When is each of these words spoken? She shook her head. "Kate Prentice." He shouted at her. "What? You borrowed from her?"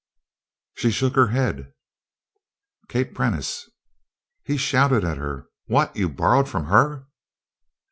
She 0.73 0.89
shook 0.89 1.13
her 1.13 1.27
head. 1.27 1.73
"Kate 2.89 3.13
Prentice." 3.13 3.69
He 4.43 4.57
shouted 4.57 5.03
at 5.03 5.19
her. 5.19 5.47
"What? 5.65 5.95
You 5.95 6.09
borrowed 6.09 6.49
from 6.49 6.65
her?" 6.65 7.05